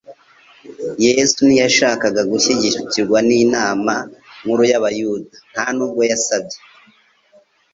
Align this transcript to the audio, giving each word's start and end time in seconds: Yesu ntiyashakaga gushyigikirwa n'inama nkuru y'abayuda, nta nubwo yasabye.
Yesu 1.05 1.39
ntiyashakaga 1.47 2.21
gushyigikirwa 2.31 3.17
n'inama 3.27 3.93
nkuru 4.41 4.63
y'abayuda, 4.71 5.35
nta 5.51 5.65
nubwo 5.75 6.01
yasabye. 6.11 6.57